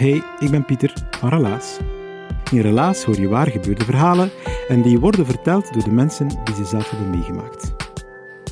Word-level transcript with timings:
Hey, 0.00 0.22
ik 0.38 0.50
ben 0.50 0.64
Pieter 0.64 0.92
van 1.10 1.28
Relaas. 1.28 1.78
In 2.50 2.60
Relaas 2.60 3.04
hoor 3.04 3.20
je 3.20 3.28
waar 3.28 3.46
gebeurde 3.46 3.84
verhalen 3.84 4.30
en 4.68 4.82
die 4.82 4.98
worden 4.98 5.26
verteld 5.26 5.72
door 5.72 5.82
de 5.82 5.90
mensen 5.90 6.28
die 6.28 6.54
ze 6.54 6.64
zelf 6.64 6.90
hebben 6.90 7.10
meegemaakt. 7.10 7.74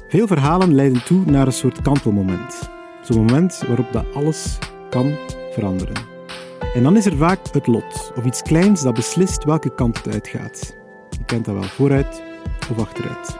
Veel 0.08 0.26
verhalen 0.26 0.74
leiden 0.74 1.04
toe 1.04 1.24
naar 1.24 1.46
een 1.46 1.52
soort 1.52 1.82
kantelmoment. 1.82 2.70
Zo'n 3.02 3.16
moment 3.16 3.62
waarop 3.66 3.92
dat 3.92 4.04
alles 4.14 4.58
kan 4.90 5.16
veranderen. 5.52 5.96
En 6.74 6.82
dan 6.82 6.96
is 6.96 7.06
er 7.06 7.16
vaak 7.16 7.40
het 7.52 7.66
lot, 7.66 8.12
of 8.16 8.24
iets 8.24 8.42
kleins 8.42 8.82
dat 8.82 8.94
beslist 8.94 9.44
welke 9.44 9.74
kant 9.74 9.96
het 9.96 10.14
uitgaat. 10.14 10.76
Je 11.10 11.24
kent 11.24 11.44
dat 11.44 11.54
wel 11.54 11.62
vooruit 11.62 12.22
of 12.70 12.78
achteruit. 12.78 13.36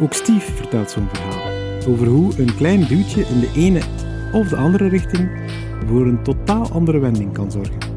Ook 0.00 0.12
Steve 0.12 0.52
vertelt 0.52 0.90
zo'n 0.90 1.08
verhaal 1.12 1.52
over 1.88 2.06
hoe 2.06 2.38
een 2.38 2.54
klein 2.56 2.86
duwtje 2.86 3.26
in 3.26 3.40
de 3.40 3.50
ene 3.54 3.80
of 4.32 4.48
de 4.48 4.56
andere 4.56 4.88
richting 4.88 5.28
voor 5.86 6.06
een 6.06 6.22
totaal 6.22 6.68
andere 6.70 6.98
wending 6.98 7.32
kan 7.32 7.50
zorgen. 7.50 7.92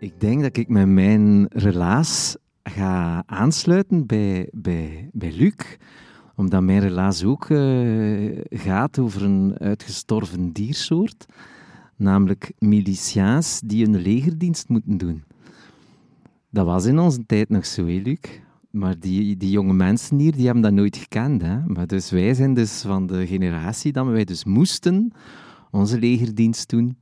Ik 0.00 0.20
denk 0.20 0.42
dat 0.42 0.56
ik 0.56 0.68
met 0.68 0.86
mijn 0.86 1.46
relaas 1.48 2.36
ga 2.70 3.22
aansluiten 3.26 4.06
bij, 4.06 4.48
bij, 4.52 5.10
bij 5.12 5.32
Luc 5.32 5.54
omdat 6.36 6.62
mijn 6.62 6.80
relaas 6.80 7.24
ook 7.24 7.48
uh, 7.48 8.38
gaat 8.50 8.98
over 8.98 9.22
een 9.22 9.58
uitgestorven 9.58 10.52
diersoort, 10.52 11.26
namelijk 11.96 12.52
milicia's 12.58 13.60
die 13.64 13.86
een 13.86 13.96
legerdienst 13.96 14.68
moeten 14.68 14.96
doen. 14.96 15.24
Dat 16.50 16.66
was 16.66 16.84
in 16.84 16.98
onze 16.98 17.26
tijd 17.26 17.48
nog 17.48 17.66
zo, 17.66 17.86
hè, 17.86 18.00
Luc? 18.02 18.18
Maar 18.70 18.98
die, 18.98 19.36
die 19.36 19.50
jonge 19.50 19.72
mensen 19.72 20.18
hier, 20.18 20.32
die 20.32 20.44
hebben 20.44 20.62
dat 20.62 20.72
nooit 20.72 20.96
gekend. 20.96 21.42
Hè? 21.42 21.66
Maar 21.66 21.86
dus 21.86 22.10
wij 22.10 22.34
zijn 22.34 22.54
dus 22.54 22.80
van 22.80 23.06
de 23.06 23.26
generatie 23.26 23.92
dat 23.92 24.06
wij 24.06 24.24
dus 24.24 24.44
moesten 24.44 25.12
onze 25.70 25.98
legerdienst 25.98 26.68
doen. 26.68 26.96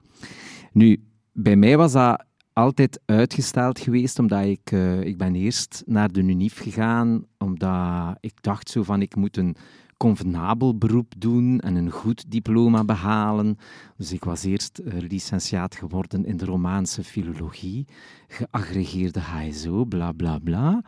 Nu, 0.73 1.03
bij 1.33 1.57
mij 1.57 1.77
was 1.77 1.93
dat 1.93 2.25
altijd 2.55 3.01
uitgesteld 3.05 3.79
geweest, 3.79 4.19
omdat 4.19 4.45
ik, 4.45 4.71
uh, 4.71 5.01
ik 5.01 5.19
ben 5.19 5.35
eerst 5.35 5.83
naar 5.87 6.13
de 6.13 6.21
UNIF 6.21 6.59
gegaan, 6.59 7.25
omdat 7.39 8.17
ik 8.21 8.43
dacht 8.43 8.71
zo 8.71 8.83
van, 8.83 9.03
ik 9.03 9.17
moet 9.17 9.37
een 9.37 9.57
convenabel 9.97 10.79
beroep 10.79 11.13
doen 11.19 11.61
en 11.61 11.75
een 11.75 11.91
goed 11.91 12.31
diploma 12.31 12.85
behalen. 12.85 13.59
Dus 13.97 14.13
ik 14.13 14.25
was 14.25 14.45
eerst 14.45 14.81
uh, 14.85 14.93
licentiaat 14.99 15.75
geworden 15.75 16.25
in 16.25 16.37
de 16.37 16.45
Romaanse 16.45 17.05
filologie, 17.05 17.87
geaggregeerde 18.29 19.21
HSO, 19.21 19.85
bla 19.85 20.13
bla 20.13 20.39
bla. 20.39 20.83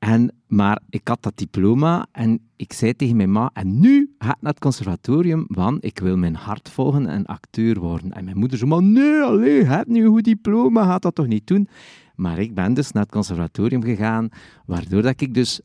En, 0.00 0.32
maar 0.46 0.80
ik 0.88 1.08
had 1.08 1.22
dat 1.22 1.36
diploma 1.36 2.06
en 2.12 2.40
ik 2.56 2.72
zei 2.72 2.94
tegen 2.94 3.16
mijn 3.16 3.32
ma, 3.32 3.50
en 3.52 3.80
nu 3.80 4.14
ga 4.18 4.30
ik 4.30 4.40
naar 4.40 4.52
het 4.52 4.60
conservatorium, 4.60 5.44
want 5.48 5.84
ik 5.84 5.98
wil 5.98 6.16
mijn 6.16 6.34
hart 6.34 6.68
volgen 6.68 7.06
en 7.06 7.26
acteur 7.26 7.78
worden. 7.78 8.12
En 8.12 8.24
mijn 8.24 8.38
moeder 8.38 8.58
zei, 8.58 8.70
maar 8.70 8.82
nee, 8.82 9.20
allee, 9.20 9.54
je 9.54 9.64
hebt 9.64 9.88
nu 9.88 10.04
een 10.04 10.10
goed 10.10 10.24
diploma, 10.24 10.84
gaat 10.84 11.02
dat 11.02 11.14
toch 11.14 11.26
niet 11.26 11.46
doen? 11.46 11.68
Maar 12.14 12.38
ik 12.38 12.54
ben 12.54 12.74
dus 12.74 12.92
naar 12.92 13.02
het 13.02 13.12
conservatorium 13.12 13.82
gegaan, 13.82 14.28
waardoor 14.66 15.02
dat 15.02 15.20
ik 15.20 15.34
dus 15.34 15.60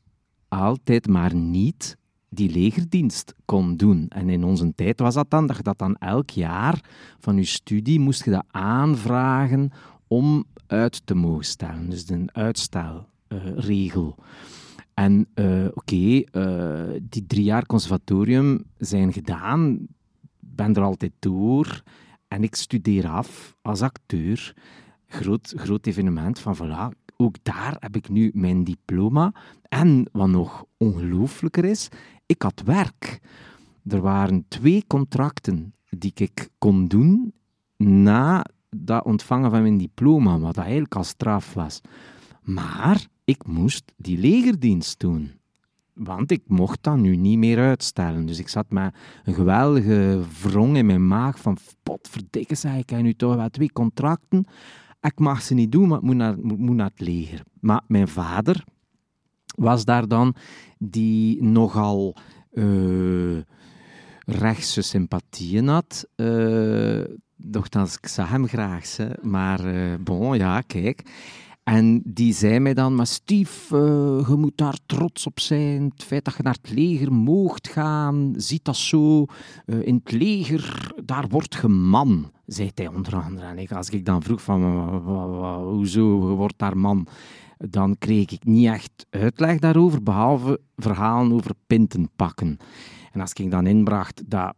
altijd 0.48 1.08
maar 1.08 1.36
niet 1.36 1.98
die 2.30 2.52
legerdienst 2.52 3.34
kon 3.46 3.78
doen. 3.78 4.08
En 4.08 4.30
in 4.30 4.44
onze 4.44 4.76
tijd 4.76 5.00
was 5.00 5.14
dat 5.14 5.30
dan, 5.30 5.48
dat 5.48 5.58
je 5.58 5.64
dat 5.64 5.78
dan 5.78 5.96
elk 5.96 6.30
jaar 6.30 6.84
van 7.20 7.36
je 7.36 7.46
studie 7.46 8.00
moest 8.00 8.26
je 8.26 8.32
dat 8.32 8.46
aanvragen 8.48 9.72
om 10.08 10.46
uit 10.68 11.06
te 11.06 11.16
mogen 11.16 11.46
stellen. 11.46 11.90
Dus 11.90 12.10
een 12.10 12.30
uitstel 12.34 13.14
regel. 13.56 14.16
En 14.96 15.28
uh, 15.36 15.66
oké, 15.74 15.96
uh, 15.96 17.02
die 17.02 17.26
drie 17.28 17.44
jaar 17.44 17.66
conservatorium 17.66 18.64
zijn 18.78 19.14
gedaan, 19.14 19.88
ben 20.40 20.74
er 20.74 20.82
altijd 20.82 21.12
door 21.20 21.84
en 22.28 22.44
ik 22.44 22.56
studeer 22.56 23.08
af 23.08 23.56
als 23.62 23.82
acteur. 23.82 24.54
Groot, 25.08 25.54
groot 25.56 25.86
evenement 25.86 26.40
van 26.40 26.56
voilà, 26.58 26.98
ook 27.18 27.36
daar 27.44 27.76
heb 27.80 27.96
ik 27.96 28.10
nu 28.10 28.32
mijn 28.34 28.64
diploma. 28.64 29.34
En 29.70 30.10
wat 30.12 30.28
nog 30.28 30.66
ongelooflijker 30.78 31.66
is, 31.66 31.90
ik 32.26 32.42
had 32.42 32.62
werk. 32.66 33.20
Er 33.88 34.02
waren 34.02 34.46
twee 34.48 34.84
contracten 34.88 35.74
die 35.90 36.12
ik 36.16 36.50
kon 36.58 36.86
doen 36.88 37.34
na 37.78 38.46
dat 38.70 39.06
ontvangen 39.06 39.52
van 39.52 39.62
mijn 39.62 39.78
diploma, 39.78 40.40
wat 40.40 40.58
eigenlijk 40.58 40.96
al 40.96 41.04
straf 41.04 41.54
was. 41.54 41.82
Maar 42.46 43.08
ik 43.24 43.48
moest 43.48 43.92
die 43.98 44.18
legerdienst 44.18 45.00
doen. 45.00 45.32
Want 45.94 46.32
ik 46.32 46.42
mocht 46.48 46.84
dat 46.84 46.98
nu 46.98 47.16
niet 47.16 47.38
meer 47.38 47.60
uitstellen. 47.60 48.26
Dus 48.26 48.40
ik 48.40 48.48
zat 48.48 48.70
met 48.70 48.96
een 49.24 49.34
geweldige 49.34 50.22
wrong 50.42 50.78
in 50.78 50.86
mijn 50.86 51.08
maag 51.08 51.40
van 51.40 51.58
potverdikke, 51.84 52.56
zei 52.56 52.80
ik, 52.80 52.90
heb 52.90 53.02
nu 53.02 53.14
toch 53.14 53.36
wel 53.36 53.50
twee 53.50 53.72
contracten. 53.72 54.46
Ik 55.02 55.20
mag 55.20 55.42
ze 55.42 55.54
niet 55.54 55.72
doen, 55.72 55.88
maar 55.88 55.98
ik 55.98 56.04
moet 56.04 56.16
naar, 56.16 56.36
moet 56.40 56.76
naar 56.76 56.90
het 56.90 57.00
leger. 57.08 57.42
Maar 57.60 57.82
mijn 57.88 58.08
vader 58.08 58.64
was 59.56 59.86
daar 59.86 60.08
dan, 60.08 60.36
die 60.78 61.44
nogal 61.44 62.16
uh, 62.54 63.38
rechtse 64.26 64.82
sympathieën 64.82 65.68
had. 65.68 66.08
Uh, 66.16 67.00
ik 68.02 68.08
zag 68.08 68.30
hem 68.30 68.48
graag, 68.48 68.98
hè. 68.98 69.10
maar 69.22 69.76
uh, 69.76 69.94
bon, 70.00 70.38
ja, 70.38 70.62
kijk. 70.62 71.04
En 71.66 72.02
die 72.04 72.34
zei 72.34 72.60
mij 72.60 72.74
dan, 72.74 72.96
maar 72.96 73.08
Steve, 73.08 73.76
uh, 73.76 74.28
je 74.28 74.36
moet 74.36 74.58
daar 74.58 74.78
trots 74.86 75.26
op 75.26 75.40
zijn. 75.40 75.84
Het 75.84 76.04
feit 76.04 76.26
dat 76.26 76.36
je 76.36 76.44
naar 76.44 76.58
het 76.62 76.72
leger 76.72 77.14
moogt 77.14 77.68
gaan, 77.68 78.34
ziet 78.36 78.66
dat 78.66 78.76
zo. 78.76 79.26
Uh, 79.66 79.86
in 79.86 80.02
het 80.04 80.12
leger, 80.12 80.92
daar 81.06 81.28
wordt 81.28 81.58
je 81.62 81.68
man, 81.68 82.32
zei 82.46 82.72
hij 82.74 82.88
onder 82.88 83.16
andere. 83.16 83.46
En 83.46 83.58
ik, 83.58 83.72
als 83.72 83.90
ik 83.90 84.06
dan 84.06 84.24
vroeg 84.24 84.42
van, 84.42 84.64
hoezo, 85.64 86.30
je 86.30 86.36
wordt 86.36 86.58
daar 86.60 86.78
man? 86.78 87.08
Dan 87.58 87.96
kreeg 87.98 88.32
ik 88.32 88.46
niet 88.46 88.68
echt 88.68 89.06
uitleg 89.10 89.60
daarover, 89.60 90.04
behalve 90.04 90.60
verhalen 90.76 91.34
over 91.34 91.52
pinten 91.68 92.10
pakken. 92.16 92.58
En 93.12 93.22
als 93.22 93.34
ik 93.34 93.52
dan 93.52 93.68
inbracht 93.68 94.24
dat 94.26 94.56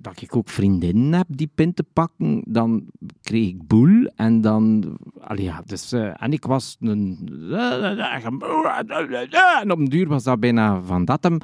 dat 0.00 0.22
ik 0.22 0.36
ook 0.36 0.48
vriendinnen 0.48 1.12
heb 1.12 1.26
die 1.28 1.50
pinten 1.54 1.86
pakken, 1.92 2.42
dan 2.46 2.84
kreeg 3.22 3.48
ik 3.48 3.66
boel 3.66 4.06
en 4.14 4.40
dan... 4.40 4.96
Allee, 5.20 5.44
ja, 5.44 5.62
dus, 5.66 5.92
uh, 5.92 6.22
en 6.22 6.32
ik 6.32 6.44
was 6.44 6.76
een... 6.80 7.28
En 9.60 9.70
op 9.70 9.78
een 9.78 9.88
duur 9.88 10.08
was 10.08 10.22
dat 10.22 10.40
bijna 10.40 10.82
van 10.82 11.04
dat 11.04 11.22
hem. 11.22 11.38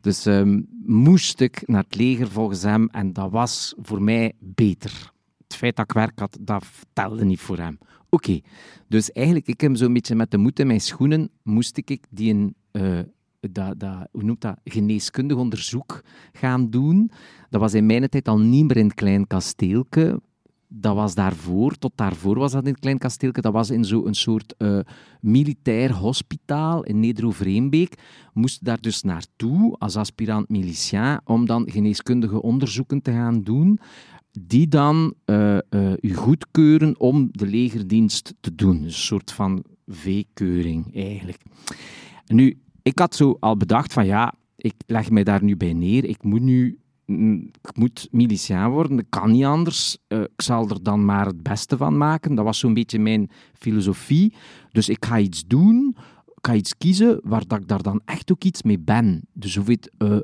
Dus 0.00 0.26
um, 0.26 0.66
moest 0.86 1.40
ik 1.40 1.62
naar 1.66 1.82
het 1.82 1.96
leger 1.96 2.28
volgens 2.28 2.62
hem 2.62 2.88
en 2.88 3.12
dat 3.12 3.30
was 3.30 3.74
voor 3.82 4.02
mij 4.02 4.32
beter. 4.38 5.12
Het 5.42 5.56
feit 5.56 5.76
dat 5.76 5.84
ik 5.84 5.92
werk 5.92 6.18
had, 6.18 6.38
dat 6.40 6.64
telde 6.92 7.24
niet 7.24 7.40
voor 7.40 7.58
hem. 7.58 7.78
Oké, 8.08 8.40
dus 8.88 9.12
eigenlijk, 9.12 9.46
ik 9.46 9.60
heb 9.60 9.76
zo'n 9.76 9.92
beetje 9.92 10.14
met 10.14 10.30
de 10.30 10.38
moed 10.38 10.58
in 10.58 10.66
mijn 10.66 10.80
schoenen, 10.80 11.30
moest 11.42 11.76
ik 11.76 12.06
die 12.10 12.34
een... 12.34 12.54
Uh, 12.72 12.98
dat, 13.52 13.80
dat, 13.80 14.08
hoe 14.12 14.22
noemt 14.22 14.40
dat, 14.40 14.58
geneeskundig 14.64 15.36
onderzoek 15.36 16.02
gaan 16.32 16.70
doen. 16.70 17.10
Dat 17.50 17.60
was 17.60 17.74
in 17.74 17.86
mijn 17.86 18.08
tijd 18.08 18.28
al 18.28 18.38
niet 18.38 18.66
meer 18.66 18.76
in 18.76 18.86
het 18.86 18.94
klein 18.94 19.26
kasteelke. 19.26 20.20
dat 20.68 20.94
was 20.94 21.14
daarvoor, 21.14 21.78
tot 21.78 21.92
daarvoor 21.94 22.38
was 22.38 22.52
dat 22.52 22.64
in 22.66 22.70
het 22.72 22.80
Klein 22.80 22.98
Kasteelke, 22.98 23.40
dat 23.40 23.52
was 23.52 23.70
in 23.70 23.84
zo'n 23.84 24.14
soort 24.14 24.54
uh, 24.58 24.78
militair 25.20 25.92
hospitaal 25.92 26.82
in 26.82 27.00
Neder-Overeenbeek. 27.00 27.94
Moest 28.32 28.64
daar 28.64 28.80
dus 28.80 29.02
naartoe 29.02 29.76
als 29.78 29.96
aspirant 29.96 30.48
milicien 30.48 31.20
om 31.24 31.46
dan 31.46 31.70
geneeskundige 31.70 32.42
onderzoeken 32.42 33.02
te 33.02 33.12
gaan 33.12 33.42
doen 33.42 33.78
die 34.40 34.68
dan 34.68 35.14
uh, 35.26 35.58
u 36.00 36.14
goedkeuren 36.14 37.00
om 37.00 37.28
de 37.30 37.46
legerdienst 37.46 38.34
te 38.40 38.54
doen. 38.54 38.82
een 38.82 38.92
soort 38.92 39.32
van 39.32 39.64
V-keuring 39.86 40.94
eigenlijk. 40.94 41.42
Nu, 42.26 42.58
ik 42.84 42.98
had 42.98 43.14
zo 43.14 43.36
al 43.40 43.56
bedacht 43.56 43.92
van 43.92 44.06
ja, 44.06 44.34
ik 44.56 44.74
leg 44.86 45.10
mij 45.10 45.24
daar 45.24 45.42
nu 45.42 45.56
bij 45.56 45.72
neer. 45.72 46.04
Ik 46.04 46.22
moet 46.22 46.40
nu 46.40 46.78
mm, 47.06 47.50
ik 47.62 47.76
moet 47.76 48.08
miliciaan 48.10 48.70
worden, 48.70 48.96
dat 48.96 49.06
kan 49.08 49.30
niet 49.30 49.44
anders. 49.44 49.98
Uh, 50.08 50.20
ik 50.20 50.42
zal 50.42 50.68
er 50.68 50.82
dan 50.82 51.04
maar 51.04 51.26
het 51.26 51.42
beste 51.42 51.76
van 51.76 51.96
maken. 51.96 52.34
Dat 52.34 52.44
was 52.44 52.58
zo'n 52.58 52.74
beetje 52.74 52.98
mijn 52.98 53.30
filosofie. 53.52 54.34
Dus 54.72 54.88
ik 54.88 55.04
ga 55.04 55.18
iets 55.18 55.46
doen, 55.46 55.96
ik 56.26 56.46
ga 56.46 56.54
iets 56.54 56.76
kiezen 56.76 57.20
waar 57.22 57.46
dat 57.46 57.60
ik 57.60 57.68
daar 57.68 57.82
dan 57.82 58.00
echt 58.04 58.32
ook 58.32 58.44
iets 58.44 58.62
mee 58.62 58.78
ben. 58.78 59.22
Dus 59.32 59.56
of 59.56 59.66
het 59.66 59.90
uh, 59.98 60.18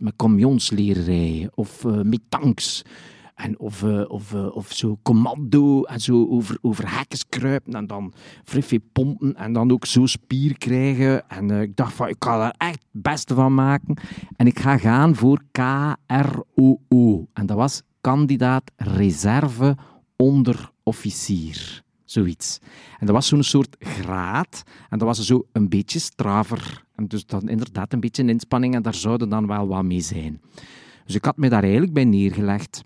met 0.00 0.16
camions 0.16 0.70
leren 0.70 1.04
rijden, 1.04 1.50
of 1.54 1.84
uh, 1.84 2.00
met 2.02 2.20
tanks. 2.28 2.82
En 3.36 3.58
of, 3.58 3.82
uh, 3.82 4.10
of, 4.10 4.32
uh, 4.32 4.56
of 4.56 4.72
zo 4.72 4.98
commando 5.02 5.82
en 5.82 6.00
zo 6.00 6.26
over, 6.28 6.58
over 6.60 6.96
hekken 6.96 7.18
kruipen 7.28 7.72
en 7.72 7.86
dan 7.86 8.12
friffie 8.44 8.82
pompen 8.92 9.34
en 9.34 9.52
dan 9.52 9.72
ook 9.72 9.86
zo 9.86 10.06
spier 10.06 10.58
krijgen. 10.58 11.28
En 11.28 11.48
uh, 11.50 11.60
ik 11.60 11.76
dacht 11.76 11.92
van, 11.92 12.08
ik 12.08 12.16
ga 12.18 12.38
daar 12.38 12.54
echt 12.58 12.84
het 12.92 13.02
beste 13.02 13.34
van 13.34 13.54
maken. 13.54 13.96
En 14.36 14.46
ik 14.46 14.58
ga 14.58 14.78
gaan 14.78 15.14
voor 15.14 15.42
KROO. 15.50 17.26
En 17.32 17.46
dat 17.46 17.56
was 17.56 17.82
kandidaat 18.00 18.70
reserve 18.76 19.76
onderofficier. 20.16 21.82
Zoiets. 22.04 22.58
En 22.98 23.06
dat 23.06 23.14
was 23.14 23.28
zo'n 23.28 23.42
soort 23.42 23.76
graad. 23.78 24.62
En 24.88 24.98
dat 24.98 25.08
was 25.08 25.26
zo 25.26 25.46
een 25.52 25.68
beetje 25.68 25.98
straver. 25.98 26.84
En 26.94 27.06
dus 27.06 27.26
dan 27.26 27.48
inderdaad 27.48 27.92
een 27.92 28.00
beetje 28.00 28.22
een 28.22 28.28
inspanning. 28.28 28.74
En 28.74 28.82
daar 28.82 28.94
zouden 28.94 29.28
dan 29.28 29.46
wel 29.46 29.66
wat 29.66 29.84
mee 29.84 30.00
zijn. 30.00 30.40
Dus 31.04 31.14
ik 31.14 31.24
had 31.24 31.36
me 31.36 31.48
daar 31.48 31.62
eigenlijk 31.62 31.92
bij 31.92 32.04
neergelegd 32.04 32.84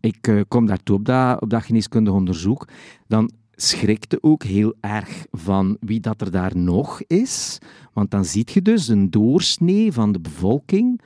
ik 0.00 0.26
uh, 0.26 0.40
kom 0.48 0.66
daartoe 0.66 0.96
op 0.96 1.04
dat, 1.04 1.40
op 1.40 1.50
dat 1.50 1.62
geneeskundig 1.62 2.14
onderzoek, 2.14 2.68
dan 3.06 3.30
schrikte 3.54 4.18
ook 4.20 4.42
heel 4.42 4.74
erg 4.80 5.26
van 5.30 5.76
wie 5.80 6.00
dat 6.00 6.20
er 6.20 6.30
daar 6.30 6.56
nog 6.56 7.02
is. 7.06 7.58
Want 7.92 8.10
dan 8.10 8.24
zie 8.24 8.48
je 8.52 8.62
dus 8.62 8.88
een 8.88 9.10
doorsnee 9.10 9.92
van 9.92 10.12
de 10.12 10.20
bevolking. 10.20 11.00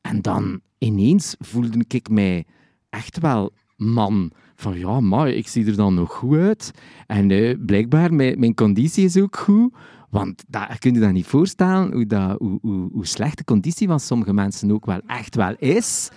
En 0.00 0.22
dan 0.22 0.60
ineens 0.78 1.36
voelde 1.38 1.84
ik 1.88 2.08
mij 2.08 2.44
echt 2.90 3.18
wel 3.18 3.52
man. 3.76 4.32
Van 4.54 4.78
ja, 4.78 5.00
maar 5.00 5.28
ik 5.28 5.48
zie 5.48 5.66
er 5.66 5.76
dan 5.76 5.94
nog 5.94 6.12
goed 6.12 6.36
uit. 6.36 6.70
En 7.06 7.30
uh, 7.30 7.56
blijkbaar, 7.66 8.14
mijn, 8.14 8.54
conditie 8.54 9.04
is 9.04 9.16
ook 9.16 9.36
goed. 9.36 9.74
Want 10.10 10.44
dat, 10.48 10.78
kun 10.78 10.94
je 10.94 11.00
dat 11.00 11.12
niet 11.12 11.26
voorstellen, 11.26 11.92
hoe, 11.92 12.06
dat, 12.06 12.38
hoe, 12.38 12.58
hoe, 12.60 12.88
hoe 12.92 13.06
slecht 13.06 13.38
de 13.38 13.44
conditie 13.44 13.88
van 13.88 14.00
sommige 14.00 14.32
mensen 14.32 14.72
ook 14.72 14.86
wel 14.86 15.00
echt 15.06 15.34
wel 15.34 15.54
is. 15.58 16.10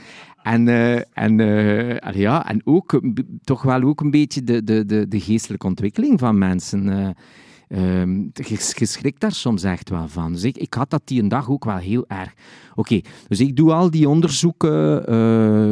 En, 0.45 0.67
uh, 0.67 0.95
en, 1.13 1.39
uh, 1.39 2.13
ja, 2.13 2.47
en 2.49 2.61
ook 2.63 3.01
toch 3.43 3.61
wel 3.61 3.81
ook 3.81 4.01
een 4.01 4.11
beetje 4.11 4.43
de, 4.43 4.63
de, 4.63 4.85
de, 4.85 5.07
de 5.07 5.19
geestelijke 5.19 5.67
ontwikkeling 5.67 6.19
van 6.19 6.37
mensen. 6.37 6.87
Uh, 7.69 7.99
um, 7.99 8.31
je, 8.33 8.85
schrikt 8.85 9.21
daar 9.21 9.31
soms 9.31 9.63
echt 9.63 9.89
wel 9.89 10.07
van. 10.07 10.31
Dus 10.31 10.43
ik, 10.43 10.57
ik 10.57 10.73
had 10.73 10.89
dat 10.89 11.01
die 11.05 11.21
een 11.21 11.27
dag 11.27 11.49
ook 11.49 11.65
wel 11.65 11.77
heel 11.77 12.05
erg. 12.07 12.33
Oké, 12.75 13.01
dus 13.27 13.39
ik 13.39 13.55
doe 13.55 13.73
al 13.73 13.91
die 13.91 14.09
onderzoeken, 14.09 15.03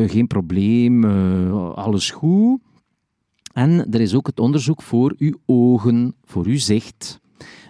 geen 0.10 0.28
probleem, 0.28 1.04
alles 1.74 2.12
goed. 2.12 2.62
En 3.54 3.92
er 3.92 4.02
is 4.02 4.16
ook 4.16 4.28
het 4.28 4.40
onderzoek 4.40 4.82
voor 4.82 5.16
uw 5.18 5.34
ogen, 5.46 6.16
voor 6.24 6.46
uw 6.46 6.58
zicht. 6.58 7.20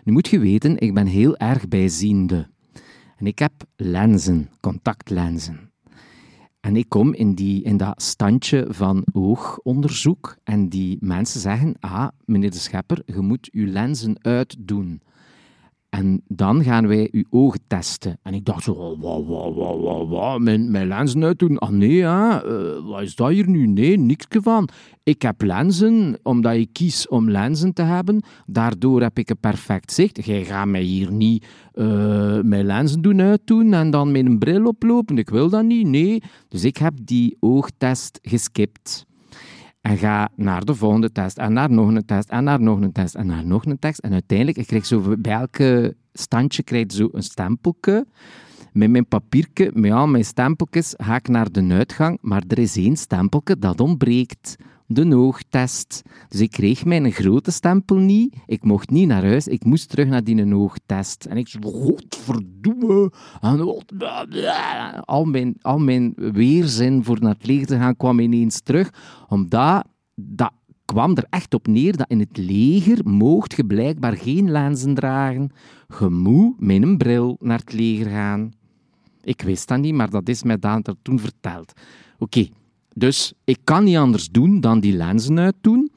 Nu 0.03 0.11
moet 0.11 0.27
je 0.27 0.39
weten, 0.39 0.79
ik 0.79 0.93
ben 0.93 1.07
heel 1.07 1.37
erg 1.37 1.67
bijziende. 1.67 2.47
En 3.17 3.25
ik 3.25 3.39
heb 3.39 3.53
lenzen, 3.75 4.49
contactlenzen. 4.59 5.72
En 6.63 6.75
ik 6.75 6.89
kom 6.89 7.13
in, 7.13 7.33
die, 7.33 7.63
in 7.63 7.77
dat 7.77 8.01
standje 8.01 8.65
van 8.69 9.05
oogonderzoek 9.11 10.37
en 10.43 10.69
die 10.69 10.97
mensen 10.99 11.39
zeggen, 11.39 11.75
ah, 11.79 12.07
meneer 12.25 12.51
de 12.51 12.57
Schepper, 12.57 13.01
je 13.05 13.19
moet 13.19 13.49
uw 13.51 13.71
lenzen 13.71 14.15
uitdoen. 14.21 15.01
En 15.93 16.21
dan 16.27 16.63
gaan 16.63 16.87
wij 16.87 17.07
uw 17.11 17.23
ogen 17.29 17.59
testen. 17.67 18.19
En 18.23 18.33
ik 18.33 18.45
dacht 18.45 18.63
zo, 18.63 18.97
wat, 18.99 19.25
wat, 19.25 19.55
wat, 19.55 19.79
wat, 19.79 20.07
wat, 20.07 20.39
mijn, 20.39 20.71
mijn 20.71 20.87
lenzen 20.87 21.23
uitdoen? 21.23 21.57
Ah 21.57 21.69
nee, 21.69 22.03
hè? 22.03 22.45
Uh, 22.45 22.89
wat 22.89 23.01
is 23.01 23.15
dat 23.15 23.29
hier 23.29 23.49
nu? 23.49 23.67
Nee, 23.67 23.97
niks 23.97 24.25
van. 24.29 24.69
Ik 25.03 25.21
heb 25.21 25.41
lenzen, 25.41 26.19
omdat 26.23 26.53
ik 26.53 26.69
kies 26.71 27.07
om 27.07 27.29
lenzen 27.29 27.73
te 27.73 27.81
hebben. 27.81 28.23
Daardoor 28.45 29.01
heb 29.01 29.19
ik 29.19 29.29
een 29.29 29.39
perfect 29.39 29.91
zicht. 29.91 30.25
Jij 30.25 30.43
gaat 30.43 30.67
mij 30.67 30.81
hier 30.81 31.11
niet 31.11 31.45
uh, 31.73 32.39
mijn 32.41 32.65
lenzen 32.65 33.01
doen 33.01 33.21
uitdoen 33.21 33.73
en 33.73 33.91
dan 33.91 34.11
met 34.11 34.25
een 34.25 34.39
bril 34.39 34.65
oplopen. 34.65 35.17
Ik 35.17 35.29
wil 35.29 35.49
dat 35.49 35.63
niet, 35.63 35.87
nee. 35.87 36.21
Dus 36.47 36.63
ik 36.63 36.77
heb 36.77 36.93
die 37.01 37.37
oogtest 37.39 38.19
geskipt. 38.21 39.05
En 39.83 39.97
ga 39.97 40.29
naar 40.35 40.65
de 40.65 40.75
volgende 40.75 41.11
test, 41.11 41.37
en 41.37 41.53
naar 41.53 41.71
nog 41.71 41.87
een 41.87 42.05
test, 42.05 42.29
en 42.29 42.43
naar 42.43 42.61
nog 42.61 42.81
een 42.81 42.91
test, 42.91 43.15
en 43.15 43.25
naar 43.25 43.45
nog 43.45 43.65
een 43.65 43.79
test. 43.79 43.99
En 43.99 44.11
uiteindelijk, 44.13 44.57
ik 44.57 44.67
krijg 44.67 44.85
zo 44.85 45.15
bij 45.17 45.33
elke 45.33 45.95
standje 46.13 46.63
krijg 46.63 46.91
zo 46.91 47.09
een 47.11 47.23
stempelke. 47.23 48.05
Met 48.73 48.89
mijn 48.89 49.07
papiertje, 49.07 49.71
met 49.73 49.91
al 49.91 50.07
mijn 50.07 50.25
stempeltjes, 50.25 50.93
ga 50.97 51.15
ik 51.15 51.27
naar 51.27 51.51
de 51.51 51.67
uitgang. 51.69 52.17
Maar 52.21 52.43
er 52.47 52.59
is 52.59 52.75
één 52.77 52.97
stempelke 52.97 53.59
dat 53.59 53.79
ontbreekt 53.79 54.55
de 54.93 55.15
oogtest. 55.15 56.01
Dus 56.27 56.39
ik 56.39 56.51
kreeg 56.51 56.85
mijn 56.85 57.11
grote 57.11 57.51
stempel 57.51 57.95
niet. 57.95 58.35
Ik 58.45 58.63
mocht 58.63 58.89
niet 58.89 59.07
naar 59.07 59.23
huis. 59.23 59.47
Ik 59.47 59.65
moest 59.65 59.89
terug 59.89 60.07
naar 60.07 60.23
die 60.23 60.55
oogtest. 60.55 61.25
En 61.25 61.37
ik 61.37 61.47
zei, 61.47 61.63
godverdomme. 61.63 63.11
Al 65.01 65.25
mijn, 65.25 65.55
al 65.61 65.79
mijn 65.79 66.13
weerzin 66.15 67.03
voor 67.03 67.17
naar 67.19 67.33
het 67.33 67.47
leger 67.47 67.67
te 67.67 67.77
gaan 67.77 67.97
kwam 67.97 68.19
ineens 68.19 68.61
terug. 68.61 68.93
Omdat 69.27 69.85
dat 70.15 70.51
kwam 70.85 71.15
er 71.15 71.25
echt 71.29 71.53
op 71.53 71.67
neer 71.67 71.97
dat 71.97 72.09
in 72.09 72.19
het 72.19 72.37
leger 72.37 72.99
mocht 73.03 73.55
je 73.55 73.65
blijkbaar 73.65 74.17
geen 74.17 74.51
lenzen 74.51 74.93
dragen. 74.93 75.51
Je 75.99 76.09
moet 76.09 76.59
met 76.59 76.81
een 76.81 76.97
bril 76.97 77.37
naar 77.39 77.59
het 77.59 77.73
leger 77.73 78.09
gaan. 78.09 78.51
Ik 79.21 79.41
wist 79.41 79.67
dat 79.67 79.79
niet, 79.79 79.93
maar 79.93 80.09
dat 80.09 80.29
is 80.29 80.43
mij 80.43 80.59
Daan 80.59 80.81
toen 81.01 81.19
verteld. 81.19 81.73
Oké, 82.19 82.47
dus 82.93 83.33
ik 83.43 83.59
kan 83.63 83.83
niet 83.83 83.97
anders 83.97 84.29
doen 84.29 84.59
dan 84.59 84.79
die 84.79 84.93
lenzen 84.93 85.39
uitdoen. 85.39 85.91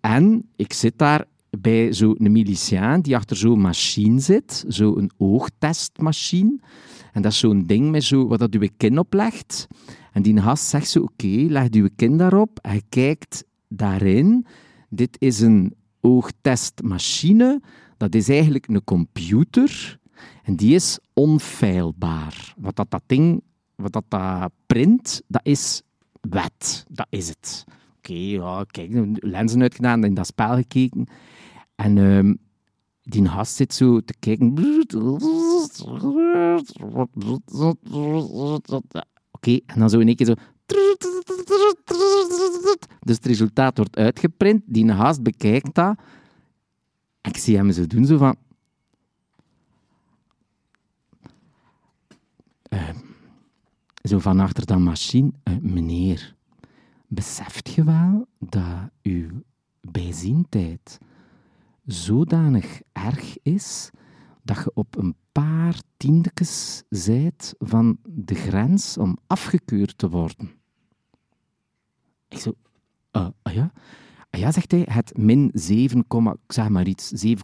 En 0.00 0.48
ik 0.56 0.72
zit 0.72 0.98
daar 0.98 1.24
bij 1.58 1.92
zo'n 1.92 2.16
miliciaan 2.18 3.00
die 3.00 3.16
achter 3.16 3.36
zo'n 3.36 3.60
machine 3.60 4.20
zit, 4.20 4.64
zo'n 4.68 5.10
oogtestmachine. 5.16 6.60
En 7.12 7.22
dat 7.22 7.32
is 7.32 7.38
zo'n 7.38 7.66
ding 7.66 7.90
met 7.90 8.04
zo, 8.04 8.26
wat 8.26 8.38
dat 8.38 8.54
uw 8.54 8.68
kin 8.76 8.98
oplegt. 8.98 9.66
En 10.12 10.22
die 10.22 10.40
gast 10.40 10.64
zegt 10.64 10.88
zo, 10.88 11.02
oké, 11.02 11.26
leg 11.26 11.68
uw 11.70 11.88
kin 11.96 12.16
daarop. 12.16 12.58
Hij 12.62 12.82
kijkt 12.88 13.44
daarin. 13.68 14.46
Dit 14.88 15.16
is 15.18 15.40
een 15.40 15.74
oogtestmachine. 16.00 17.60
Dat 17.96 18.14
is 18.14 18.28
eigenlijk 18.28 18.68
een 18.68 18.84
computer. 18.84 19.98
En 20.42 20.56
die 20.56 20.74
is 20.74 20.98
onfeilbaar. 21.12 22.54
Wat 22.58 22.76
dat, 22.76 22.90
dat 22.90 23.02
ding, 23.06 23.42
wat 23.74 23.92
dat, 23.92 24.04
dat 24.08 24.52
print, 24.66 25.22
dat 25.26 25.40
is 25.44 25.82
wet. 26.30 26.86
Dat 26.88 27.06
is 27.10 27.28
het. 27.28 27.64
Oké, 27.96 28.12
okay, 28.12 28.30
ja, 28.30 28.64
kijk, 28.70 29.18
lenzen 29.24 29.62
uitgedaan, 29.62 30.04
in 30.04 30.14
dat 30.14 30.26
spel 30.26 30.54
gekeken. 30.54 31.06
En 31.74 31.96
um, 31.96 32.38
die 33.02 33.28
gast 33.28 33.56
zit 33.56 33.74
zo 33.74 34.00
te 34.00 34.14
kijken. 34.18 34.54
Oké, 39.30 39.58
en 39.66 39.78
dan 39.78 39.90
zo 39.90 39.98
in 39.98 40.06
één 40.06 40.16
keer 40.16 40.26
zo... 40.26 40.34
Dus 43.00 43.16
het 43.16 43.26
resultaat 43.26 43.76
wordt 43.76 43.96
uitgeprint. 43.96 44.62
Die 44.66 44.90
haast 44.90 45.22
bekijkt 45.22 45.74
dat. 45.74 45.98
Ik 47.22 47.36
zie 47.36 47.56
hem 47.56 47.72
zo 47.72 47.86
doen, 47.86 48.04
zo 48.04 48.16
van... 48.16 48.36
zo 54.12 54.18
van 54.18 54.40
achter 54.40 54.66
dat 54.66 54.78
machine, 54.78 55.32
uh, 55.44 55.56
meneer, 55.60 56.34
beseft 57.06 57.68
je 57.68 57.84
wel 57.84 58.26
dat 58.38 58.90
uw 59.02 59.42
bijziendheid 59.80 60.98
zodanig 61.84 62.80
erg 62.92 63.38
is 63.42 63.90
dat 64.42 64.56
je 64.56 64.70
op 64.74 64.96
een 64.96 65.14
paar 65.32 65.80
tiendekes 65.96 66.82
zijt 66.88 67.54
van 67.58 67.98
de 68.02 68.34
grens 68.34 68.98
om 68.98 69.18
afgekeurd 69.26 69.98
te 69.98 70.08
worden. 70.08 70.50
Ik 72.28 72.38
zo, 72.38 72.52
uh, 73.12 73.28
ah 73.42 73.52
ja? 73.52 73.72
Ah 74.30 74.40
ja, 74.40 74.52
zegt 74.52 74.70
hij, 74.70 74.86
het 74.90 75.16
min 75.16 75.50
7, 75.52 76.06
zeg 76.46 76.68
maar 76.68 76.86
iets, 76.86 77.26
7,8 77.26 77.36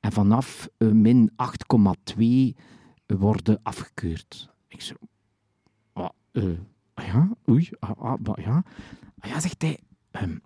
en 0.00 0.12
vanaf 0.12 0.68
uh, 0.78 0.92
min 0.92 1.30
8,2 2.10 2.26
worden 3.06 3.60
afgekeurd. 3.62 4.50
Ik 4.68 4.80
zo, 4.80 4.94
uh, 6.32 6.58
ah 6.94 7.06
ja, 7.06 7.30
oei, 7.48 7.68
ah, 7.78 7.90
ah, 7.98 8.18
ja. 8.34 8.64
Ah 9.18 9.30
ja, 9.30 9.40
zegt 9.40 9.62
hij, 9.62 9.78
ehm, 10.10 10.36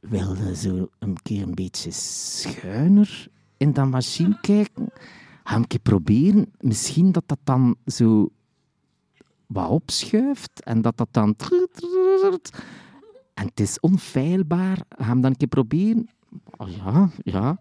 wilde 0.00 0.56
zo 0.56 0.88
een 0.98 1.22
keer 1.22 1.42
een 1.42 1.54
beetje 1.54 1.90
schuiner 1.90 3.28
in 3.56 3.72
dat 3.72 3.90
machine 3.90 4.38
kijken? 4.40 4.92
Ga 5.44 5.56
een 5.56 5.66
keer 5.66 5.80
proberen, 5.80 6.52
misschien 6.60 7.12
dat 7.12 7.24
dat 7.26 7.38
dan 7.44 7.76
zo 7.86 8.28
wat 9.46 9.68
opschuift 9.68 10.62
en 10.62 10.82
dat 10.82 10.96
dat 10.96 11.08
dan... 11.10 11.36
En 13.34 13.46
het 13.46 13.60
is 13.60 13.80
onfeilbaar. 13.80 14.78
Ga 14.88 15.04
hem 15.04 15.20
dan 15.20 15.30
een 15.30 15.36
keer 15.36 15.48
proberen? 15.48 16.08
Ja, 16.66 17.10
ja. 17.22 17.58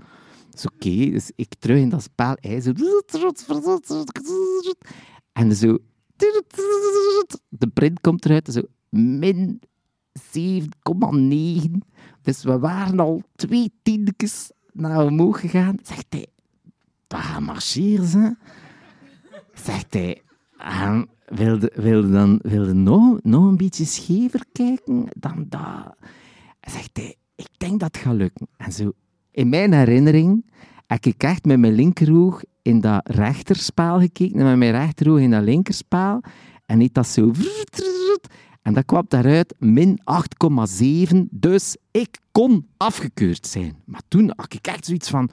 is 0.54 0.66
oké. 0.66 1.12
Dus 1.12 1.32
ik 1.36 1.54
terug 1.60 1.78
in 1.78 1.90
dat 1.90 2.04
spel. 2.04 2.36
Hij 2.40 2.62
zo... 2.62 2.72
En 5.32 5.56
zo... 5.56 5.78
De 7.50 7.68
print 7.74 8.02
komt 8.02 8.26
eruit. 8.26 8.48
Zo... 8.54 8.62
Min 8.90 9.62
7,9. 10.20 10.28
Dus 12.22 12.44
we 12.44 12.60
waren 12.60 13.00
al 13.00 13.22
twee 13.36 13.72
tiendjes 13.82 14.52
naar 14.72 15.06
omhoog 15.06 15.40
gegaan. 15.40 15.78
Zegt 15.84 16.06
hij... 16.10 16.28
We 17.08 17.18
gaan 17.18 17.44
marcheren, 17.44 18.08
ze. 18.08 18.36
Zegt 19.54 19.94
hij... 19.94 20.22
"Ah, 20.58 21.02
wilde, 21.26 21.72
wilde 21.76 22.12
dan 22.12 22.40
wilde 22.42 22.74
nog, 22.74 23.20
nog 23.22 23.44
een 23.48 23.58
beetje 23.58 23.86
schever 23.86 24.46
kijken 24.52 25.06
dan 25.18 25.46
dat. 25.50 25.96
Zegt 26.62 26.98
hij, 26.98 27.16
ik 27.36 27.50
denk 27.58 27.80
dat 27.80 27.96
het 27.96 28.04
gaat 28.04 28.16
lukken. 28.16 28.48
En 28.58 28.72
zo, 28.72 28.92
in 29.32 29.50
mijn 29.50 29.74
herinnering 29.74 30.44
ik 31.00 31.24
echt 31.24 31.46
met 31.46 31.60
mijn 31.60 31.74
linkeroog 31.74 32.44
in 32.62 32.82
dat 32.82 33.10
rechterspaal 33.10 34.00
gekeken, 34.00 34.40
en 34.40 34.46
met 34.46 34.58
mijn 34.58 34.72
rechteroog 34.72 35.20
in 35.20 35.32
dat 35.32 35.44
linkerspaal. 35.44 36.22
En 36.66 36.80
heeft 36.80 36.94
dat 36.94 37.08
zo... 37.08 37.32
En 38.62 38.74
dat 38.74 38.86
kwam 38.86 39.06
daaruit 39.08 39.56
min 39.60 40.00
8,7. 40.80 41.18
Dus 41.30 41.78
ik 41.92 42.20
kon 42.32 42.68
afgekeurd 42.78 43.48
zijn. 43.48 43.76
Maar 43.86 44.02
toen 44.08 44.34
had 44.36 44.54
ik 44.54 44.68
echt 44.68 44.86
zoiets 44.86 45.10
van... 45.10 45.30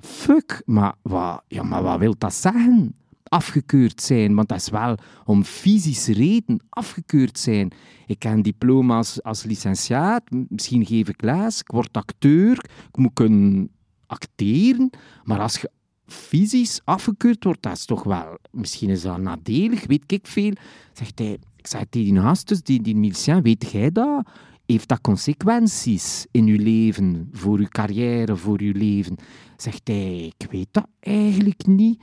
Fuck, 0.00 0.62
maar 0.64 0.94
wat, 1.02 1.42
ja, 1.48 1.62
maar 1.62 1.82
wat 1.82 1.98
wil 1.98 2.14
dat 2.18 2.34
zeggen? 2.34 2.94
afgekeurd 3.28 4.02
zijn, 4.02 4.34
want 4.34 4.48
dat 4.48 4.58
is 4.58 4.70
wel 4.70 4.96
om 5.24 5.44
fysische 5.44 6.12
reden 6.12 6.60
afgekeurd 6.68 7.38
zijn. 7.38 7.72
Ik 8.06 8.22
heb 8.22 8.32
een 8.32 8.42
diploma 8.42 8.96
als, 8.96 9.22
als 9.22 9.42
licentiaat, 9.42 10.22
misschien 10.48 10.86
geef 10.86 11.08
ik 11.08 11.22
les, 11.22 11.60
ik 11.60 11.70
word 11.70 11.96
acteur, 11.96 12.64
ik 12.88 12.96
moet 12.96 13.12
kunnen 13.12 13.70
acteren, 14.06 14.90
maar 15.24 15.40
als 15.40 15.60
je 15.60 15.70
fysisch 16.08 16.80
afgekeurd 16.84 17.44
wordt, 17.44 17.62
dat 17.62 17.76
is 17.76 17.84
toch 17.84 18.02
wel, 18.02 18.38
misschien 18.50 18.90
is 18.90 19.02
dat 19.02 19.18
nadelig, 19.18 19.86
weet 19.86 20.12
ik 20.12 20.26
veel. 20.26 20.52
Zegt 20.92 21.18
hij, 21.18 21.38
ik 21.56 21.66
zei 21.66 21.84
tegen 21.90 22.14
die 22.14 22.44
dus 22.44 22.62
die, 22.62 22.82
die 22.82 22.96
milicien, 22.96 23.42
weet 23.42 23.70
jij 23.70 23.92
dat? 23.92 24.28
Heeft 24.66 24.88
dat 24.88 25.00
consequenties 25.00 26.26
in 26.30 26.46
je 26.46 26.58
leven, 26.58 27.28
voor 27.32 27.60
je 27.60 27.68
carrière, 27.68 28.36
voor 28.36 28.62
je 28.62 28.74
leven? 28.74 29.16
Zegt 29.56 29.88
hij, 29.88 30.32
ik 30.36 30.50
weet 30.50 30.68
dat 30.70 30.86
eigenlijk 31.00 31.66
niet. 31.66 32.02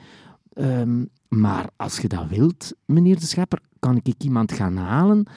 Ehm, 0.53 1.05
maar 1.27 1.69
als 1.75 1.99
je 1.99 2.07
dat 2.07 2.27
wilt, 2.27 2.73
meneer 2.85 3.19
de 3.19 3.25
Schepper, 3.25 3.59
kan 3.79 3.99
ik 4.03 4.23
iemand 4.23 4.51
gaan 4.51 4.77
halen. 4.77 5.27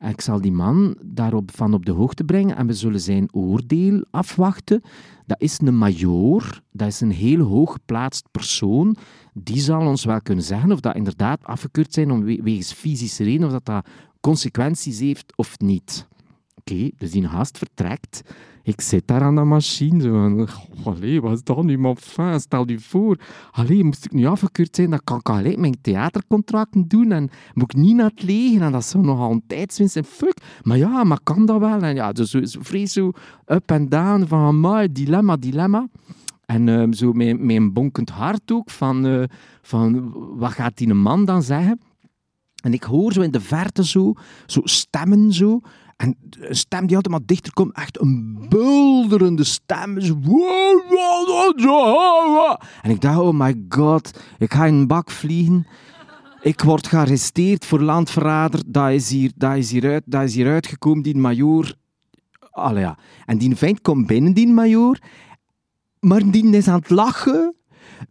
Ik 0.00 0.20
zal 0.20 0.40
die 0.40 0.52
man 0.52 0.96
daarop 1.04 1.50
van 1.54 1.74
op 1.74 1.86
de 1.86 1.92
hoogte 1.92 2.24
brengen 2.24 2.56
en 2.56 2.66
we 2.66 2.72
zullen 2.72 3.00
zijn 3.00 3.28
oordeel 3.34 4.04
afwachten. 4.10 4.82
Dat 5.26 5.40
is 5.40 5.58
een 5.60 5.78
majoor, 5.78 6.60
dat 6.72 6.88
is 6.88 7.00
een 7.00 7.10
heel 7.10 7.40
hoog 7.40 7.72
geplaatst 7.72 8.30
persoon. 8.30 8.96
Die 9.34 9.60
zal 9.60 9.80
ons 9.86 10.04
wel 10.04 10.20
kunnen 10.20 10.44
zeggen 10.44 10.72
of 10.72 10.80
dat 10.80 10.94
inderdaad 10.96 11.44
afgekeurd 11.44 11.92
zijn 11.94 12.10
om 12.10 12.22
we- 12.24 12.40
wegens 12.42 12.72
fysische 12.72 13.24
reden, 13.24 13.46
of 13.46 13.52
dat 13.52 13.64
dat 13.64 13.86
consequenties 14.20 14.98
heeft 14.98 15.32
of 15.36 15.58
niet. 15.58 16.06
Oké, 16.54 16.90
dus 16.96 17.10
die 17.10 17.28
gast 17.28 17.58
vertrekt. 17.58 18.22
Ik 18.68 18.80
zit 18.80 19.06
daar 19.06 19.22
aan 19.22 19.34
de 19.34 19.44
machine. 19.44 20.00
Zo 20.02 20.10
van, 20.10 20.48
"Goh, 20.48 20.86
allee, 20.86 21.20
wat 21.20 21.32
is 21.32 21.42
dat 21.42 21.62
nu? 21.62 21.78
Maar 21.78 21.90
enfin, 21.90 22.40
stel 22.40 22.68
je 22.68 22.80
voor. 22.80 23.18
Allee, 23.50 23.84
moest 23.84 24.04
ik 24.04 24.12
nu 24.12 24.26
afgekeurd 24.26 24.76
zijn, 24.76 24.90
dan 24.90 25.00
kan 25.04 25.18
ik 25.18 25.28
alleen 25.28 25.60
mijn 25.60 25.80
theatercontracten 25.80 26.88
doen. 26.88 27.12
En 27.12 27.30
moet 27.54 27.74
ik 27.74 27.80
niet 27.80 27.96
naar 27.96 28.10
het 28.10 28.22
leger. 28.22 28.62
En 28.62 28.72
dat 28.72 28.84
zou 28.84 29.04
nogal 29.04 29.30
een 29.30 29.42
tijdswinst 29.46 29.92
zijn. 29.92 30.04
Fuck. 30.04 30.36
Maar 30.62 30.76
ja, 30.76 31.04
maar 31.04 31.20
kan 31.22 31.46
dat 31.46 31.58
wel? 31.58 31.82
En 31.82 31.94
ja, 31.94 32.12
dus 32.12 32.30
zo, 32.30 32.44
zo 32.44 32.58
vrees 32.62 32.92
zo 32.92 33.12
up 33.46 33.70
en 33.70 33.88
down 33.88 34.24
van, 34.26 34.40
amai, 34.40 34.92
dilemma, 34.92 35.36
dilemma. 35.36 35.88
En 36.44 36.68
ehm, 36.68 36.92
zo 36.92 37.12
met 37.12 37.38
een 37.40 37.72
bonkend 37.72 38.10
hart 38.10 38.52
ook, 38.52 38.70
van, 38.70 39.06
eh, 39.06 39.22
van 39.62 40.12
wat 40.36 40.52
gaat 40.52 40.76
die 40.76 40.94
man 40.94 41.24
dan 41.24 41.42
zeggen? 41.42 41.80
En 42.62 42.72
ik 42.72 42.82
hoor 42.82 43.12
zo 43.12 43.20
in 43.20 43.30
de 43.30 43.40
verte 43.40 43.84
zo, 43.84 44.14
zo 44.46 44.60
stemmen 44.64 45.32
zo. 45.32 45.60
En 45.98 46.16
een 46.40 46.56
stem 46.56 46.86
die 46.86 46.96
altijd 46.96 47.14
maar 47.14 47.26
dichter 47.26 47.52
komt, 47.52 47.72
echt 47.74 48.00
een 48.00 48.46
bulderende 48.48 49.44
stem. 49.44 49.96
En 52.82 52.90
ik 52.90 53.00
dacht, 53.00 53.18
oh 53.18 53.34
my 53.34 53.64
god, 53.68 54.20
ik 54.38 54.54
ga 54.54 54.64
in 54.66 54.74
een 54.74 54.86
bak 54.86 55.10
vliegen. 55.10 55.66
Ik 56.40 56.60
word 56.60 56.86
gearresteerd 56.86 57.66
voor 57.66 57.80
landverrader. 57.80 58.62
Dat 58.66 58.90
is 58.90 59.10
hier, 59.10 59.32
dat 59.36 59.56
is 59.56 59.70
hier, 59.70 59.90
uit, 59.90 60.02
dat 60.06 60.22
is 60.22 60.34
hier 60.34 60.48
uitgekomen, 60.48 61.02
die 61.02 61.16
majoor. 61.16 61.74
Allee, 62.50 62.82
ja. 62.82 62.98
En 63.26 63.38
die 63.38 63.56
vent 63.56 63.80
komt 63.80 64.06
binnen, 64.06 64.32
die 64.32 64.48
majoor. 64.48 64.98
Maar 66.00 66.30
die 66.30 66.50
is 66.50 66.68
aan 66.68 66.78
het 66.78 66.90
lachen. 66.90 67.54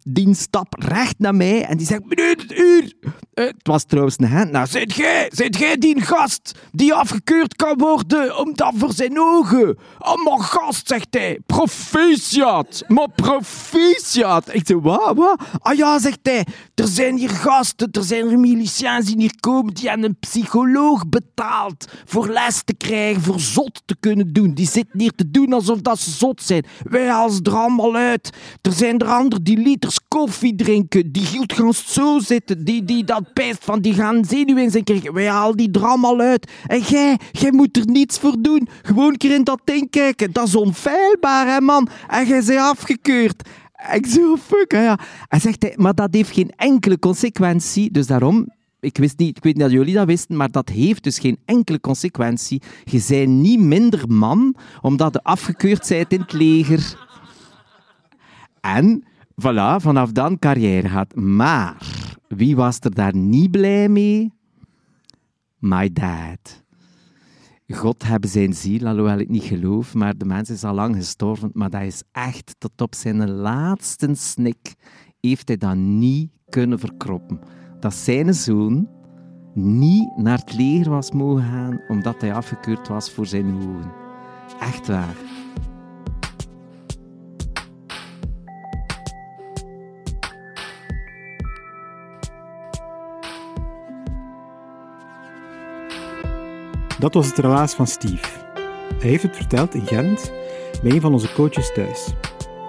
Die 0.03 0.33
stapt 0.33 0.83
recht 0.83 1.19
naar 1.19 1.35
mij 1.35 1.65
en 1.65 1.77
die 1.77 1.87
zegt: 1.87 2.05
Meneer 2.05 2.35
het 2.37 2.51
uur. 2.51 2.93
Eh, 3.33 3.45
het 3.45 3.55
was 3.63 3.83
trouwens 3.83 4.15
een 4.19 4.27
hand. 4.27 4.51
Nou, 4.51 4.67
zit 4.67 4.93
jij, 4.93 5.31
zit 5.33 5.57
jij 5.57 5.77
die 5.77 6.01
gast 6.01 6.51
die 6.71 6.93
afgekeurd 6.93 7.55
kan 7.55 7.77
worden 7.77 8.37
omdat 8.37 8.73
voor 8.77 8.93
zijn 8.93 9.19
ogen? 9.19 9.77
Oh, 9.99 10.23
maar 10.23 10.39
gast, 10.39 10.87
zegt 10.87 11.07
hij. 11.09 11.39
Proficiat. 11.45 12.83
Maar 12.87 13.09
proficiat. 13.15 14.53
Ik 14.53 14.67
zeg: 14.67 14.77
Wat, 14.81 15.15
wat? 15.15 15.41
Ah 15.59 15.77
ja, 15.77 15.99
zegt 15.99 16.19
hij. 16.21 16.45
Er 16.75 16.87
zijn 16.87 17.17
hier 17.17 17.29
gasten, 17.29 17.91
er 17.91 18.03
zijn 18.03 18.27
hier 18.27 18.39
miliciëns 18.39 19.05
die 19.05 19.17
hier 19.17 19.35
komen 19.39 19.73
die 19.73 19.91
aan 19.91 20.03
een 20.03 20.19
psycholoog 20.19 21.09
betaald 21.09 21.85
voor 22.05 22.27
les 22.29 22.61
te 22.63 22.73
krijgen, 22.73 23.21
voor 23.21 23.39
zot 23.39 23.81
te 23.85 23.95
kunnen 23.99 24.33
doen. 24.33 24.53
Die 24.53 24.67
zitten 24.67 24.99
hier 24.99 25.11
te 25.15 25.31
doen 25.31 25.53
alsof 25.53 25.81
dat 25.81 25.99
ze 25.99 26.11
zot 26.11 26.41
zijn. 26.41 26.65
Wij 26.83 27.29
ze 27.29 27.39
er 27.43 27.55
allemaal 27.55 27.95
uit. 27.95 28.29
Er 28.61 28.71
zijn 28.71 28.99
er 28.99 29.07
anderen 29.07 29.43
die 29.43 29.57
liters 29.77 29.99
koffie 30.07 30.55
drinken, 30.55 31.11
die 31.11 31.27
hield 31.27 31.53
gaan 31.53 31.73
zo 31.73 32.19
zitten, 32.19 32.63
die, 32.63 32.85
die 32.85 33.03
dat 33.03 33.33
pijst 33.33 33.63
van, 33.63 33.81
die 33.81 33.93
gaan 33.93 34.25
zenuwen 34.25 34.71
zijn 34.71 34.83
krijgen. 34.83 35.13
Wij 35.13 35.29
halen 35.29 35.57
die 35.57 35.71
er 35.71 35.85
allemaal 35.85 36.19
uit. 36.19 36.51
En 36.65 36.79
jij, 36.79 37.19
jij 37.31 37.51
moet 37.51 37.77
er 37.77 37.85
niets 37.85 38.19
voor 38.19 38.35
doen. 38.39 38.67
Gewoon 38.81 39.07
een 39.07 39.17
keer 39.17 39.33
in 39.33 39.43
dat 39.43 39.61
ding 39.63 39.89
kijken. 39.89 40.31
Dat 40.31 40.47
is 40.47 40.55
onfeilbaar, 40.55 41.47
hè, 41.47 41.61
man. 41.61 41.89
En 42.07 42.27
jij 42.27 42.43
bent 42.45 42.59
afgekeurd. 42.59 43.49
Ik 43.93 44.05
zo, 44.05 44.35
fuck, 44.35 44.71
hè, 44.71 44.83
ja. 44.83 44.99
Hij 45.27 45.39
zegt, 45.39 45.61
hij, 45.61 45.73
maar 45.75 45.93
dat 45.93 46.13
heeft 46.13 46.31
geen 46.31 46.51
enkele 46.55 46.99
consequentie. 46.99 47.91
Dus 47.91 48.07
daarom, 48.07 48.49
ik, 48.79 48.97
wist 48.97 49.17
niet, 49.17 49.37
ik 49.37 49.43
weet 49.43 49.53
niet 49.53 49.63
dat 49.63 49.71
jullie 49.71 49.93
dat 49.93 50.05
wisten, 50.05 50.37
maar 50.37 50.51
dat 50.51 50.69
heeft 50.69 51.03
dus 51.03 51.19
geen 51.19 51.37
enkele 51.45 51.79
consequentie. 51.79 52.61
Je 52.83 53.05
bent 53.07 53.27
niet 53.29 53.59
minder 53.59 54.03
man 54.07 54.55
omdat 54.81 55.13
je 55.13 55.23
afgekeurd 55.23 55.87
bent 55.87 56.11
in 56.11 56.21
het 56.21 56.33
leger. 56.33 57.05
En 58.61 59.03
voilà, 59.41 59.79
vanaf 59.81 60.11
dan 60.11 60.39
carrière 60.39 60.89
gaat. 60.89 61.15
Maar 61.15 61.77
wie 62.27 62.55
was 62.55 62.79
er 62.79 62.93
daar 62.93 63.15
niet 63.15 63.51
blij 63.51 63.89
mee? 63.89 64.33
My 65.57 65.93
dad. 65.93 66.65
God 67.67 68.03
hebben 68.03 68.29
zijn 68.29 68.53
ziel, 68.53 68.87
alhoewel 68.87 69.17
ik 69.17 69.29
niet 69.29 69.43
geloof, 69.43 69.93
maar 69.93 70.17
de 70.17 70.25
mens 70.25 70.49
is 70.49 70.63
al 70.63 70.73
lang 70.73 70.95
gestorven. 70.95 71.49
Maar 71.53 71.69
dat 71.69 71.81
is 71.81 72.03
echt 72.11 72.55
tot 72.57 72.81
op 72.81 72.95
zijn 72.95 73.29
laatste 73.29 74.09
snik 74.13 74.75
heeft 75.19 75.47
hij 75.47 75.57
dat 75.57 75.75
niet 75.75 76.29
kunnen 76.49 76.79
verkroppen. 76.79 77.39
Dat 77.79 77.93
zijn 77.93 78.33
zoon 78.33 78.87
niet 79.53 80.17
naar 80.17 80.37
het 80.37 80.53
leger 80.53 80.89
was 80.89 81.11
mogen 81.11 81.43
gaan 81.43 81.81
omdat 81.87 82.21
hij 82.21 82.33
afgekeurd 82.33 82.87
was 82.87 83.11
voor 83.11 83.25
zijn 83.25 83.55
ogen. 83.55 83.91
Echt 84.59 84.87
waar. 84.87 85.15
Dat 96.99 97.13
was 97.13 97.27
het 97.27 97.37
relaas 97.37 97.73
van 97.73 97.87
Steve. 97.87 98.27
Hij 98.99 99.09
heeft 99.09 99.23
het 99.23 99.35
verteld 99.35 99.73
in 99.73 99.85
Gent 99.85 100.31
bij 100.81 100.91
een 100.91 101.01
van 101.01 101.13
onze 101.13 101.33
coaches 101.33 101.73
thuis. 101.73 102.13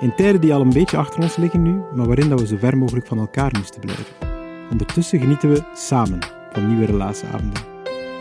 In 0.00 0.14
tijden 0.14 0.40
die 0.40 0.54
al 0.54 0.60
een 0.60 0.72
beetje 0.72 0.96
achter 0.96 1.22
ons 1.22 1.36
liggen 1.36 1.62
nu, 1.62 1.80
maar 1.94 2.06
waarin 2.06 2.28
dat 2.28 2.40
we 2.40 2.46
zo 2.46 2.56
ver 2.58 2.78
mogelijk 2.78 3.06
van 3.06 3.18
elkaar 3.18 3.54
moesten 3.58 3.80
blijven. 3.80 4.14
Ondertussen 4.70 5.20
genieten 5.20 5.50
we 5.50 5.62
samen 5.74 6.18
van 6.52 6.66
nieuwe 6.68 6.86
relaasavonden. 6.86 7.62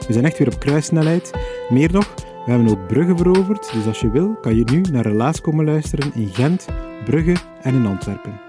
We 0.08 0.14
zijn 0.14 0.26
echt 0.26 0.38
weer 0.38 0.54
op 0.54 0.60
kruissnelheid. 0.60 1.32
Meer 1.70 1.92
nog, 1.92 2.14
we 2.46 2.52
hebben 2.52 2.70
ook 2.70 2.88
Brugge 2.88 3.18
veroverd, 3.18 3.74
dus 3.74 3.88
als 3.88 4.00
je 4.00 4.12
wil, 4.12 4.36
kan 4.42 4.56
je 4.56 4.64
nu 4.72 4.82
naar 4.82 5.04
Relaas 5.04 5.42
komen 5.42 5.66
luisteren 5.66 6.12
in 6.14 6.30
Gent, 6.34 6.66
Brugge 7.06 7.36
en 7.62 7.76
in 7.76 7.86
Antwerpen. 7.86 8.40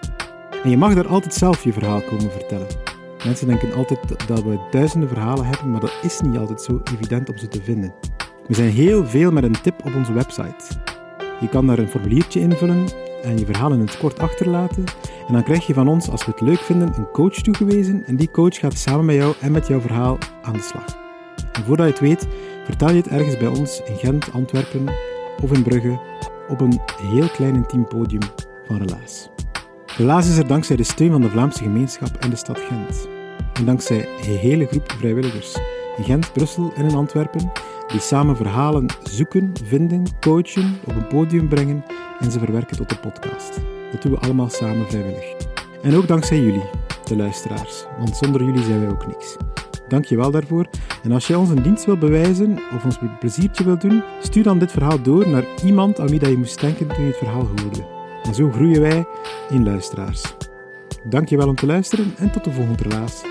En 0.64 0.70
je 0.70 0.76
mag 0.76 0.94
daar 0.94 1.08
altijd 1.08 1.34
zelf 1.34 1.64
je 1.64 1.72
verhaal 1.72 2.00
komen 2.00 2.30
vertellen. 2.30 2.66
Mensen 3.24 3.46
denken 3.46 3.72
altijd 3.74 4.28
dat 4.28 4.42
we 4.42 4.58
duizenden 4.70 5.08
verhalen 5.08 5.44
hebben, 5.44 5.70
maar 5.70 5.80
dat 5.80 5.98
is 6.02 6.20
niet 6.20 6.38
altijd 6.38 6.62
zo 6.62 6.80
evident 6.94 7.30
om 7.30 7.38
ze 7.38 7.48
te 7.48 7.62
vinden. 7.62 7.94
We 8.46 8.54
zijn 8.54 8.70
heel 8.70 9.06
veel 9.06 9.32
met 9.32 9.44
een 9.44 9.60
tip 9.62 9.84
op 9.84 9.94
onze 9.94 10.12
website. 10.12 10.64
Je 11.40 11.48
kan 11.48 11.66
daar 11.66 11.78
een 11.78 11.88
formuliertje 11.88 12.40
invullen 12.40 12.86
en 13.22 13.38
je 13.38 13.46
verhaal 13.46 13.72
in 13.72 13.80
het 13.80 13.98
kort 13.98 14.18
achterlaten. 14.18 14.84
En 15.26 15.32
dan 15.32 15.42
krijg 15.42 15.66
je 15.66 15.74
van 15.74 15.88
ons, 15.88 16.10
als 16.10 16.24
we 16.24 16.30
het 16.30 16.40
leuk 16.40 16.58
vinden, 16.58 16.92
een 16.96 17.10
coach 17.10 17.34
toegewezen. 17.34 18.04
En 18.06 18.16
die 18.16 18.30
coach 18.30 18.58
gaat 18.58 18.78
samen 18.78 19.04
met 19.04 19.16
jou 19.16 19.34
en 19.40 19.52
met 19.52 19.66
jouw 19.66 19.80
verhaal 19.80 20.18
aan 20.42 20.52
de 20.52 20.62
slag. 20.62 20.98
En 21.52 21.64
voordat 21.64 21.86
je 21.86 21.92
het 21.92 22.00
weet, 22.00 22.28
vertel 22.64 22.88
je 22.88 22.96
het 22.96 23.08
ergens 23.08 23.36
bij 23.36 23.48
ons 23.48 23.82
in 23.84 23.96
Gent, 23.96 24.32
Antwerpen 24.32 24.88
of 25.42 25.52
in 25.52 25.62
Brugge 25.62 26.00
op 26.48 26.60
een 26.60 26.80
heel 27.02 27.28
klein 27.28 27.54
intiem 27.54 27.88
podium 27.88 28.22
van 28.66 28.78
Relaas. 28.78 29.30
Relaas 29.98 30.28
is 30.28 30.36
er 30.36 30.46
dankzij 30.46 30.76
de 30.76 30.82
steun 30.82 31.10
van 31.10 31.20
de 31.20 31.28
Vlaamse 31.28 31.62
gemeenschap 31.62 32.16
en 32.16 32.30
de 32.30 32.36
stad 32.36 32.58
Gent. 32.58 33.08
En 33.52 33.64
dankzij 33.64 34.08
een 34.18 34.36
hele 34.36 34.66
groep 34.66 34.92
vrijwilligers 34.98 35.56
in 35.96 36.04
Gent, 36.04 36.32
Brussel 36.32 36.72
en 36.76 36.84
in 36.84 36.94
Antwerpen 36.94 37.52
die 37.88 38.00
samen 38.00 38.36
verhalen 38.36 38.86
zoeken, 39.02 39.52
vinden, 39.64 40.02
coachen, 40.20 40.78
op 40.86 40.94
een 40.94 41.06
podium 41.06 41.48
brengen 41.48 41.84
en 42.20 42.30
ze 42.30 42.38
verwerken 42.38 42.76
tot 42.76 42.90
een 42.90 43.00
podcast. 43.00 43.60
Dat 43.92 44.02
doen 44.02 44.12
we 44.12 44.18
allemaal 44.18 44.48
samen 44.48 44.88
vrijwillig. 44.88 45.34
En 45.82 45.94
ook 45.94 46.06
dankzij 46.06 46.40
jullie, 46.40 46.70
de 47.04 47.16
luisteraars, 47.16 47.84
want 47.98 48.16
zonder 48.16 48.44
jullie 48.44 48.64
zijn 48.64 48.80
wij 48.80 48.90
ook 48.90 49.06
niks. 49.06 49.36
Dank 49.88 50.04
je 50.04 50.16
wel 50.16 50.30
daarvoor. 50.30 50.66
En 51.02 51.12
als 51.12 51.26
je 51.26 51.38
ons 51.38 51.50
een 51.50 51.62
dienst 51.62 51.84
wilt 51.84 51.98
bewijzen 51.98 52.58
of 52.74 52.84
ons 52.84 52.98
pleziertje 53.18 53.64
wilt 53.64 53.80
doen, 53.80 54.02
stuur 54.22 54.42
dan 54.42 54.58
dit 54.58 54.72
verhaal 54.72 55.02
door 55.02 55.28
naar 55.28 55.44
iemand 55.64 56.00
aan 56.00 56.08
wie 56.08 56.18
dat 56.18 56.30
je 56.30 56.36
moest 56.36 56.60
denken 56.60 56.86
toen 56.86 57.04
je 57.04 57.06
het 57.06 57.16
verhaal 57.16 57.48
hoorde. 57.62 57.97
En 58.28 58.34
zo 58.34 58.50
groeien 58.50 58.80
wij 58.80 59.06
in 59.48 59.64
luisteraars. 59.64 60.34
Dank 61.04 61.28
je 61.28 61.36
wel 61.36 61.48
om 61.48 61.54
te 61.54 61.66
luisteren 61.66 62.14
en 62.16 62.30
tot 62.30 62.44
de 62.44 62.52
volgende 62.52 62.82
relaas. 62.82 63.22